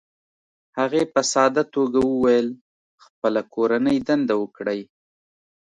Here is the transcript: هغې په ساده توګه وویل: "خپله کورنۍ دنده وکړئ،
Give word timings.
هغې 0.77 1.03
په 1.13 1.21
ساده 1.31 1.63
توګه 1.75 1.99
وویل: 2.09 2.47
"خپله 3.05 3.41
کورنۍ 3.53 3.97
دنده 4.07 4.35
وکړئ، 4.41 4.81